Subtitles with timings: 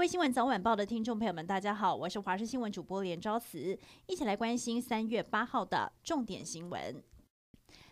[0.00, 7.04] 各位新闻早晚报的听众朋友们，大家好，我是华视新闻主播连昭慈，一起来关心三月八号的重点新闻。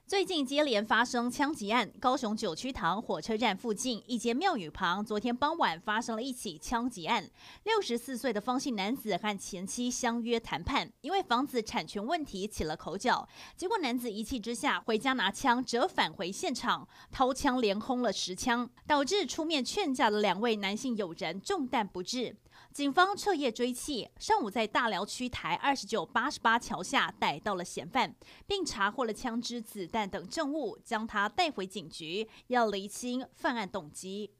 [0.08, 7.28] 最近接连发生枪击案，高雄九曲塘火车站附近一间庙宇旁，昨天傍晚发生了一起枪击案。
[7.64, 22.34] 六十四岁的方姓男子和前妻相约谈判，因为房子产权问题起了口角，结果男子一气之下回家拿枪折返回现场，掏枪连轰了十枪，导致出面劝架的两位男性友人中弹不治。
[22.72, 28.14] 警方彻夜追缉，上午在大寮区台二十九八十八桥下逮到了嫌犯，
[28.46, 34.30] 并查获了枪支、子弹等证物，将他带回警局，要厘清犯案动机。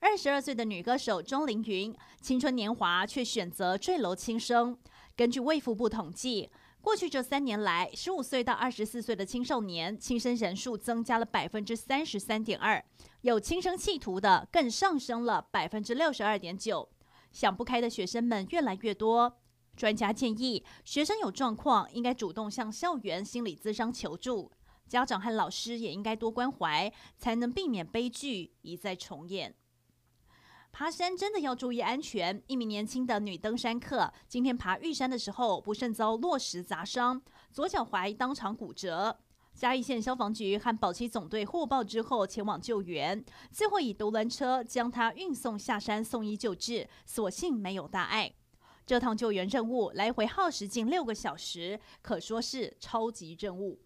[0.00, 4.76] 二十二岁的女歌手钟凌云，青春年华却选择坠楼轻生。
[5.16, 6.50] 根据卫福部统计，
[6.82, 12.84] 过去这三年来，十五岁到二十四岁的青少年轻生人数增加了百分之三十三点二，
[13.22, 16.90] 有轻生企图的更上升了百分之六十二点九。
[17.32, 19.40] 想不开的学生们越来越多，
[19.74, 24.52] 专家建议学生有状况应该主动向校园心理咨商求助，
[24.86, 29.54] 家长和老师也应该多关怀，才能避免悲剧一再重演。
[30.70, 32.42] 爬山真的要注意安全。
[32.46, 39.20] 一名年轻的女登山客今天爬玉山的时候，不慎遭落石砸伤，左脚踝当场骨折。
[39.54, 48.32] 嘉义县消防局和保七总队获报之后前往救援，最后以独轮车将他运送下山送医救治，所幸没有大碍。
[48.84, 53.80] 这趟救援任务来回耗时近六个小时，可说是超级任务。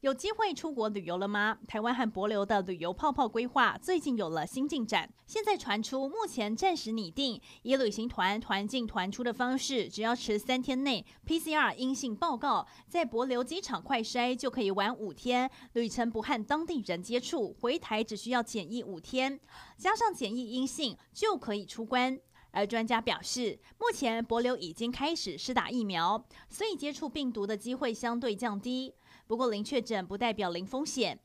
[0.00, 1.58] 有机会出国旅游了吗？
[1.66, 5.12] 台湾和帛琉的旅游泡泡规划最近有了新进展。
[5.26, 19.40] 现在传出，目前暂时拟定以旅行团团进团出的方式，只要持三天内 PCR 阴性报告，在帛琉机场快筛就可以玩五天，旅程不和当地人接触，回台只需要检疫五天，
[19.76, 22.16] 加上检疫阴性就可以出关。
[22.50, 28.94] 而专家表示，目前帛琉已经开始施打疫苗，所以接触病毒的机会相对降低。
[29.28, 31.20] 不过，零确诊不代表零风险。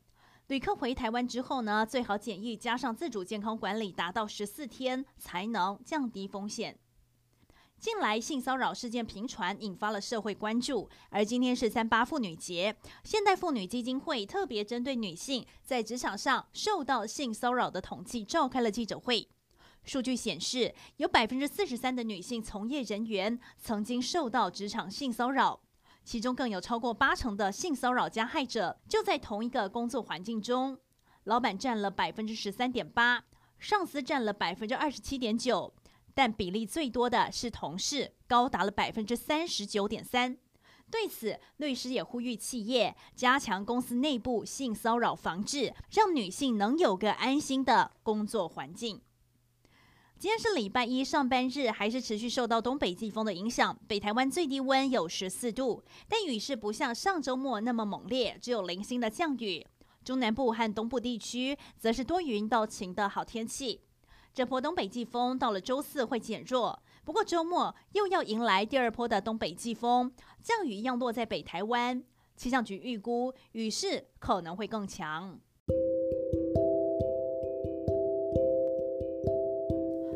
[0.48, 6.78] 旅客回台湾之后呢，最好检疫加上自主健康管理达到十四天，才能降低风险。
[7.80, 10.90] 近来性骚扰事件频传，引发了社会关注。
[11.12, 12.76] 而今天是三八妇女节，
[13.06, 19.30] 现代妇女基金会特别针对女性在职场上受到性骚扰的统计召开了记者会。
[19.86, 25.62] 数据显示，有百分之四十三的女性从业人员曾经受到职场性骚扰。
[26.04, 30.78] 其中更有超过八成的性骚扰加害者就在同一个工作环境中，
[31.24, 33.24] 老板占了百分之十三点八，
[33.58, 35.74] 上司占了百分之二十七点九，
[36.14, 40.38] 但比例最多的是同事，高达了百分之三十九点三。
[40.92, 49.02] 对此，律师也呼吁企业加强公司内部性骚扰防治，让女性能有个安心的工作环境。
[50.24, 53.78] 今天是礼拜一上班日，还是持续受到东北季风的影响。
[53.90, 59.68] 北台湾最低温有十四度，但雨势不像上周末那么猛烈，只有零星的降雨。
[60.02, 63.82] 中南部和东部地区则是多云到晴的好天气。
[64.34, 70.10] 这波东北季风到了周四会减弱，不过周末又要迎来第二波的东北季风，
[70.42, 72.02] 降雨一样落在北台湾。
[72.38, 75.38] 气象局预估雨势可能会更强。